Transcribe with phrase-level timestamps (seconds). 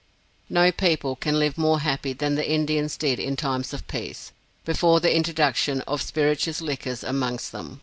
[0.49, 4.31] No people can live more happy than the Indians did in times of peace,
[4.65, 7.79] before the introduction of spirituous liquors amongst them.